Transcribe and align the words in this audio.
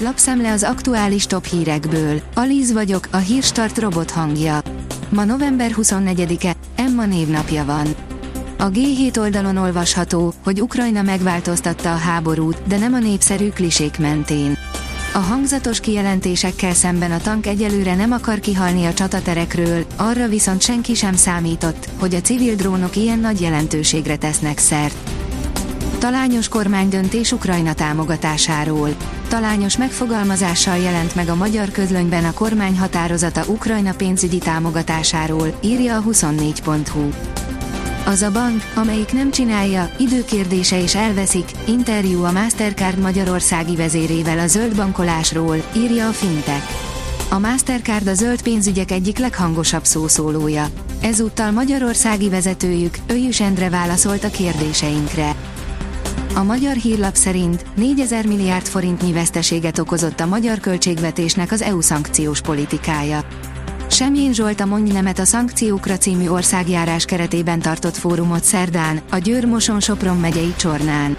Lapszemle 0.00 0.52
az 0.52 0.62
aktuális 0.62 1.26
top 1.26 1.44
hírekből. 1.44 2.20
Alíz 2.34 2.72
vagyok, 2.72 3.08
a 3.10 3.16
hírstart 3.16 3.78
robot 3.78 4.10
hangja. 4.10 4.60
Ma 5.08 5.24
november 5.24 5.70
24-e, 5.76 6.56
Emma 6.76 7.04
névnapja 7.04 7.64
van. 7.64 7.86
A 8.58 8.70
G7 8.70 9.18
oldalon 9.18 9.56
olvasható, 9.56 10.34
hogy 10.44 10.60
Ukrajna 10.60 11.02
megváltoztatta 11.02 11.92
a 11.92 11.96
háborút, 11.96 12.62
de 12.66 12.78
nem 12.78 12.94
a 12.94 12.98
népszerű 12.98 13.48
klisék 13.48 13.98
mentén. 13.98 14.58
A 15.14 15.18
hangzatos 15.18 15.80
kijelentésekkel 15.80 16.74
szemben 16.74 17.12
a 17.12 17.18
tank 17.18 17.46
egyelőre 17.46 17.94
nem 17.94 18.12
akar 18.12 18.40
kihalni 18.40 18.84
a 18.84 18.94
csataterekről, 18.94 19.84
arra 19.96 20.28
viszont 20.28 20.62
senki 20.62 20.94
sem 20.94 21.14
számított, 21.14 21.88
hogy 21.98 22.14
a 22.14 22.20
civil 22.20 22.54
drónok 22.54 22.96
ilyen 22.96 23.18
nagy 23.18 23.40
jelentőségre 23.40 24.16
tesznek 24.16 24.58
szert. 24.58 25.17
Talányos 25.98 26.48
kormánydöntés 26.48 27.32
Ukrajna 27.32 27.72
támogatásáról. 27.72 28.96
Talányos 29.28 29.76
megfogalmazással 29.76 30.76
jelent 30.76 31.14
meg 31.14 31.28
a 31.28 31.34
magyar 31.34 31.70
közlönyben 31.70 32.24
a 32.24 32.32
kormány 32.32 32.78
határozata 32.78 33.44
Ukrajna 33.46 33.94
pénzügyi 33.94 34.38
támogatásáról, 34.38 35.58
írja 35.60 35.96
a 35.96 36.02
24.hu. 36.02 37.08
Az 38.06 38.22
a 38.22 38.30
bank, 38.30 38.62
amelyik 38.74 39.12
nem 39.12 39.30
csinálja, 39.30 39.90
időkérdése 39.98 40.82
és 40.82 40.94
elveszik, 40.94 41.50
interjú 41.66 42.24
a 42.24 42.32
Mastercard 42.32 42.98
magyarországi 42.98 43.76
vezérével 43.76 44.38
a 44.38 44.46
zöld 44.46 44.76
bankolásról, 44.76 45.56
írja 45.76 46.08
a 46.08 46.12
Fintech. 46.12 46.74
A 47.30 47.38
Mastercard 47.38 48.06
a 48.06 48.14
zöld 48.14 48.42
pénzügyek 48.42 48.90
egyik 48.90 49.18
leghangosabb 49.18 49.84
szószólója. 49.84 50.66
Ezúttal 51.00 51.50
magyarországi 51.50 52.28
vezetőjük, 52.28 52.98
Öjüs 53.06 53.40
Endre 53.40 53.70
válaszolt 53.70 54.24
a 54.24 54.30
kérdéseinkre. 54.30 55.36
A 56.34 56.42
magyar 56.42 56.74
hírlap 56.74 57.14
szerint 57.14 57.64
4000 57.74 58.26
milliárd 58.26 58.66
forintnyi 58.66 59.12
veszteséget 59.12 59.78
okozott 59.78 60.20
a 60.20 60.26
magyar 60.26 60.58
költségvetésnek 60.58 61.52
az 61.52 61.62
EU 61.62 61.80
szankciós 61.80 62.40
politikája. 62.40 63.24
Semjén 63.90 64.32
Zsolt 64.32 64.60
a 64.60 64.66
Mondj 64.66 64.92
nemet 64.92 65.18
a 65.18 65.24
szankciókra 65.24 65.96
című 65.96 66.28
országjárás 66.28 67.04
keretében 67.04 67.58
tartott 67.58 67.96
fórumot 67.96 68.44
szerdán, 68.44 69.00
a 69.10 69.18
Győr-Moson-Sopron 69.18 70.16
megyei 70.16 70.54
Csornán. 70.56 71.16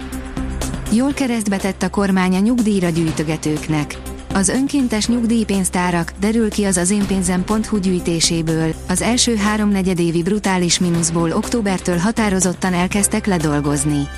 Jól 0.92 1.12
keresztbe 1.12 1.56
tett 1.56 1.82
a 1.82 1.90
kormány 1.90 2.34
a 2.34 2.38
nyugdíjra 2.38 2.88
gyűjtögetőknek. 2.88 3.98
Az 4.34 4.48
önkéntes 4.48 5.06
nyugdíjpénztárak, 5.06 6.12
derül 6.20 6.50
ki 6.50 6.64
az 6.64 6.76
az 6.76 6.90
énpénzem.hu 6.90 7.78
gyűjtéséből, 7.78 8.74
az 8.88 9.02
első 9.02 9.36
háromnegyedévi 9.36 10.22
brutális 10.22 10.78
mínuszból 10.78 11.32
októbertől 11.32 11.96
határozottan 11.96 12.72
elkezdtek 12.72 13.26
ledolgozni. 13.26 14.08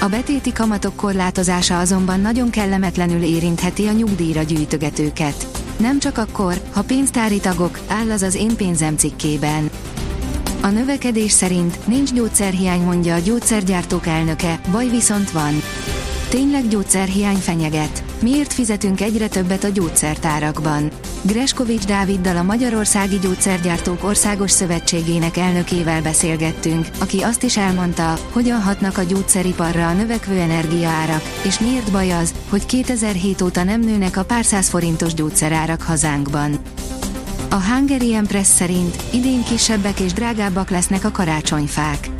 A 0.00 0.08
betéti 0.08 0.52
kamatok 0.52 0.96
korlátozása 0.96 1.78
azonban 1.78 2.20
nagyon 2.20 2.50
kellemetlenül 2.50 3.22
érintheti 3.22 3.86
a 3.86 3.92
nyugdíjra 3.92 4.42
gyűjtögetőket. 4.42 5.46
Nem 5.76 5.98
csak 5.98 6.18
akkor, 6.18 6.54
ha 6.72 6.82
pénztári 6.82 7.40
tagok, 7.40 7.78
áll 7.88 8.10
az 8.10 8.22
az 8.22 8.34
én 8.34 8.56
pénzem 8.56 8.96
cikkében. 8.96 9.70
A 10.62 10.66
növekedés 10.66 11.30
szerint 11.30 11.86
nincs 11.86 12.12
gyógyszerhiány 12.12 12.80
mondja 12.80 13.14
a 13.14 13.18
gyógyszergyártók 13.18 14.06
elnöke, 14.06 14.60
baj 14.70 14.88
viszont 14.88 15.30
van. 15.30 15.62
Tényleg 16.28 16.68
gyógyszerhiány 16.68 17.36
fenyeget. 17.36 18.05
Miért 18.22 18.52
fizetünk 18.52 19.00
egyre 19.00 19.28
többet 19.28 19.64
a 19.64 19.68
gyógyszertárakban? 19.68 20.90
Greskovics 21.22 21.84
Dáviddal 21.86 22.36
a 22.36 22.42
Magyarországi 22.42 23.18
Gyógyszergyártók 23.18 24.04
Országos 24.04 24.50
Szövetségének 24.50 25.36
elnökével 25.36 26.02
beszélgettünk, 26.02 26.86
aki 26.98 27.20
azt 27.20 27.42
is 27.42 27.56
elmondta, 27.56 28.18
hogyan 28.32 28.62
hatnak 28.62 28.98
a 28.98 29.02
gyógyszeriparra 29.02 29.88
a 29.88 29.92
növekvő 29.92 30.38
energiaárak, 30.38 31.22
és 31.42 31.58
miért 31.58 31.92
baj 31.92 32.12
az, 32.12 32.34
hogy 32.48 32.66
2007 32.66 33.42
óta 33.42 33.64
nem 33.64 33.80
nőnek 33.80 34.16
a 34.16 34.24
pár 34.24 34.44
száz 34.44 34.68
forintos 34.68 35.14
gyógyszerárak 35.14 35.82
hazánkban. 35.82 36.58
A 37.50 37.62
Hungarian 37.62 38.26
Press 38.26 38.46
szerint 38.46 38.96
idén 39.12 39.44
kisebbek 39.44 40.00
és 40.00 40.12
drágábbak 40.12 40.70
lesznek 40.70 41.04
a 41.04 41.10
karácsonyfák. 41.10 42.15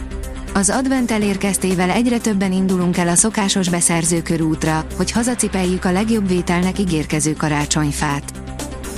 Az 0.57 0.71
advent 0.71 1.11
elérkeztével 1.11 1.91
egyre 1.91 2.19
többen 2.19 2.53
indulunk 2.53 2.97
el 2.97 3.09
a 3.09 3.15
szokásos 3.15 3.69
beszerzőkörútra, 3.69 4.87
hogy 4.97 5.11
hazacipeljük 5.11 5.85
a 5.85 5.93
legjobb 5.93 6.29
vételnek 6.29 6.79
ígérkező 6.79 7.33
karácsonyfát. 7.33 8.33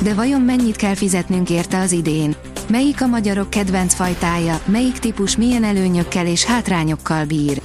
De 0.03 0.15
vajon 0.15 0.41
mennyit 0.41 0.77
kell 0.77 0.95
fizetnünk 0.95 1.51
érte 1.51 1.79
az 1.79 1.93
idén? 1.93 2.35
Melyik 2.69 3.03
a 3.03 3.07
magyarok 3.07 3.51
kedvenc 3.51 3.95
fajtája, 3.95 4.61
melyik 4.65 4.99
típus 4.99 5.37
milyen 5.37 5.65
előnyökkel 5.65 6.27
és 6.27 6.45
hátrányokkal 6.45 7.25
bír? 7.25 7.61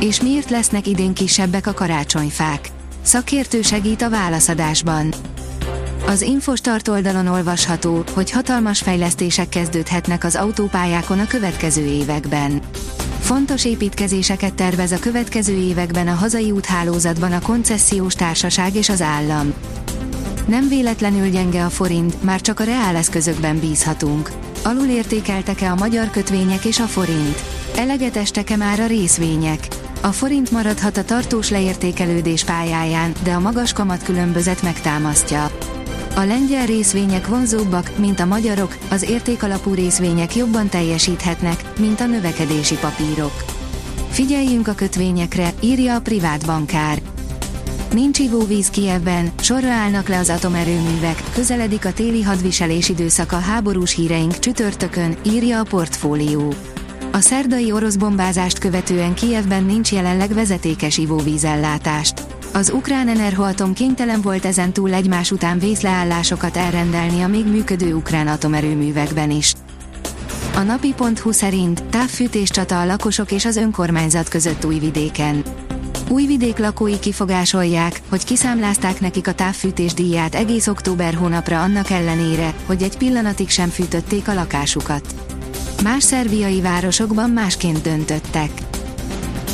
És 0.00 0.22
miért 0.22 0.50
lesznek 0.50 0.86
idén 0.86 1.14
kisebbek 1.14 1.66
a 1.66 1.72
karácsonyfák? 1.72 2.68
Szakértő 3.02 3.62
segít 3.62 4.02
a 4.02 4.10
válaszadásban. 4.10 5.14
Az 6.06 6.22
Infostart 6.22 6.88
oldalon 6.88 7.26
olvasható, 7.26 8.04
hogy 8.14 8.30
hatalmas 8.30 8.80
fejlesztések 8.80 9.48
kezdődhetnek 9.48 10.24
az 10.24 10.36
autópályákon 10.36 11.18
a 11.18 11.26
következő 11.26 11.84
években. 11.84 12.60
Fontos 13.22 13.64
építkezéseket 13.64 14.54
tervez 14.54 14.92
a 14.92 14.98
következő 14.98 15.52
években 15.56 16.08
a 16.08 16.14
hazai 16.14 16.50
úthálózatban 16.50 17.32
a 17.32 17.40
koncesziós 17.40 18.14
társaság 18.14 18.74
és 18.74 18.88
az 18.88 19.02
állam. 19.02 19.54
Nem 20.46 20.68
véletlenül 20.68 21.28
gyenge 21.28 21.64
a 21.64 21.70
forint, 21.70 22.22
már 22.22 22.40
csak 22.40 22.60
a 22.60 22.64
reáleszközökben 22.64 23.58
bízhatunk. 23.58 24.30
Alul 24.62 24.88
értékeltek-e 24.88 25.70
a 25.70 25.74
magyar 25.74 26.10
kötvények 26.10 26.64
és 26.64 26.80
a 26.80 26.86
forint? 26.86 27.42
Eleget 27.76 28.16
estek-e 28.16 28.56
már 28.56 28.80
a 28.80 28.86
részvények? 28.86 29.68
A 30.00 30.12
forint 30.12 30.50
maradhat 30.50 30.96
a 30.96 31.04
tartós 31.04 31.50
leértékelődés 31.50 32.44
pályáján, 32.44 33.12
de 33.22 33.32
a 33.32 33.40
magas 33.40 33.72
kamat 33.72 34.02
különbözet 34.02 34.62
megtámasztja. 34.62 35.50
A 36.14 36.24
lengyel 36.24 36.66
részvények 36.66 37.26
vonzóbbak, 37.26 37.90
mint 37.96 38.20
a 38.20 38.24
magyarok, 38.24 38.76
az 38.90 39.02
értékalapú 39.02 39.74
részvények 39.74 40.36
jobban 40.36 40.68
teljesíthetnek, 40.68 41.78
mint 41.78 42.00
a 42.00 42.06
növekedési 42.06 42.74
papírok. 42.74 43.44
Figyeljünk 44.10 44.68
a 44.68 44.74
kötvényekre, 44.74 45.52
írja 45.60 45.94
a 45.94 46.00
privát 46.00 46.46
bankár. 46.46 47.02
Nincs 47.92 48.18
ivóvíz 48.18 48.70
Kievben, 48.70 49.32
sorra 49.40 49.68
állnak 49.68 50.08
le 50.08 50.18
az 50.18 50.28
atomerőművek, 50.28 51.22
közeledik 51.34 51.84
a 51.84 51.92
téli 51.92 52.22
hadviselés 52.22 52.88
időszaka 52.88 53.38
háborús 53.38 53.94
híreink 53.94 54.38
csütörtökön, 54.38 55.16
írja 55.26 55.60
a 55.60 55.64
portfólió. 55.64 56.54
A 57.12 57.20
szerdai 57.20 57.72
orosz 57.72 57.96
bombázást 57.96 58.58
követően 58.58 59.14
Kievben 59.14 59.64
nincs 59.64 59.92
jelenleg 59.92 60.32
vezetékes 60.34 60.98
ivóvízellátást. 60.98 62.31
Az 62.54 62.70
ukrán 62.70 63.08
Enerhoatom 63.08 63.72
kénytelen 63.72 64.20
volt 64.20 64.44
ezen 64.44 64.72
túl 64.72 64.92
egymás 64.92 65.30
után 65.30 65.58
vészleállásokat 65.58 66.56
elrendelni 66.56 67.22
a 67.22 67.26
még 67.26 67.46
működő 67.46 67.94
ukrán 67.94 68.26
atomerőművekben 68.26 69.30
is. 69.30 69.54
A 70.54 70.60
napi.hu 70.60 71.32
szerint 71.32 71.84
távfűtés 71.84 72.50
csata 72.50 72.80
a 72.80 72.84
lakosok 72.84 73.32
és 73.32 73.44
az 73.44 73.56
önkormányzat 73.56 74.28
között 74.28 74.64
Újvidéken. 74.64 75.42
Újvidék 76.08 76.58
lakói 76.58 76.98
kifogásolják, 76.98 78.00
hogy 78.08 78.24
kiszámlázták 78.24 79.00
nekik 79.00 79.28
a 79.28 79.34
távfűtés 79.34 79.94
díját 79.94 80.34
egész 80.34 80.66
október 80.66 81.14
hónapra 81.14 81.62
annak 81.62 81.90
ellenére, 81.90 82.54
hogy 82.66 82.82
egy 82.82 82.96
pillanatig 82.96 83.48
sem 83.48 83.68
fűtötték 83.68 84.28
a 84.28 84.34
lakásukat. 84.34 85.14
Más 85.82 86.02
szerbiai 86.02 86.60
városokban 86.60 87.30
másként 87.30 87.82
döntöttek. 87.82 88.50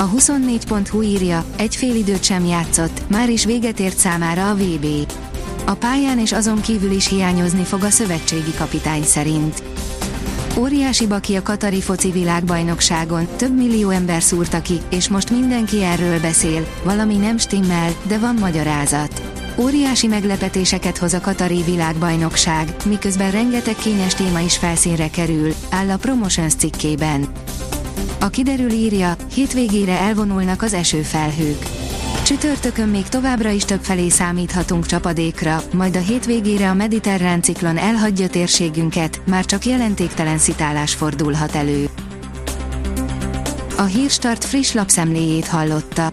A 0.01 0.11
24.hu 0.11 1.03
írja, 1.03 1.45
egy 1.57 1.77
fél 1.77 1.95
időt 1.95 2.25
sem 2.25 2.45
játszott, 2.45 3.09
már 3.09 3.31
is 3.31 3.45
véget 3.45 3.81
ért 3.81 3.97
számára 3.97 4.51
a 4.51 4.55
VB. 4.55 4.87
A 5.67 5.75
pályán 5.75 6.19
és 6.19 6.33
azon 6.33 6.61
kívül 6.61 6.91
is 6.91 7.09
hiányozni 7.09 7.63
fog 7.63 7.83
a 7.83 7.91
szövetségi 7.91 8.55
kapitány 8.59 9.03
szerint. 9.03 9.63
Óriási 10.59 11.07
baki 11.07 11.37
a 11.37 11.43
Katari 11.43 11.81
foci 11.81 12.11
világbajnokságon, 12.11 13.29
több 13.37 13.57
millió 13.57 13.91
ember 13.91 14.23
szúrta 14.23 14.63
ki, 14.63 14.81
és 14.91 15.09
most 15.09 15.31
mindenki 15.31 15.83
erről 15.83 16.21
beszél, 16.21 16.67
valami 16.85 17.17
nem 17.17 17.39
stimmel, 17.39 17.91
de 18.03 18.19
van 18.19 18.35
magyarázat. 18.35 19.23
Óriási 19.57 20.07
meglepetéseket 20.07 20.99
hoz 20.99 21.15
a 21.15 21.21
Katari 21.21 21.63
világbajnokság, 21.63 22.77
miközben 22.85 23.31
rengeteg 23.31 23.75
kényes 23.75 24.15
téma 24.15 24.41
is 24.41 24.57
felszínre 24.57 25.11
kerül, 25.11 25.55
áll 25.71 25.91
a 25.91 25.97
Promotions 25.97 26.55
cikkében. 26.55 27.29
A 28.21 28.29
kiderül 28.29 28.71
írja, 28.71 29.17
hétvégére 29.35 29.99
elvonulnak 29.99 30.63
az 30.63 30.73
esőfelhők. 30.73 31.67
Csütörtökön 32.25 32.89
még 32.89 33.09
továbbra 33.09 33.51
is 33.51 33.65
több 33.65 33.83
felé 33.83 34.09
számíthatunk 34.09 34.87
csapadékra, 34.87 35.63
majd 35.73 35.97
a 35.97 36.01
hétvégére 36.01 36.71
a 36.71 36.75
mediterrán 36.75 37.43
ciklon 37.43 37.77
elhagyja 37.77 38.29
térségünket, 38.29 39.21
már 39.27 39.45
csak 39.45 39.65
jelentéktelen 39.65 40.39
szitálás 40.39 40.95
fordulhat 40.95 41.55
elő. 41.55 41.89
A 43.77 43.83
Hírstart 43.83 44.45
friss 44.45 44.73
lapszemléjét 44.73 45.47
hallotta. 45.47 46.13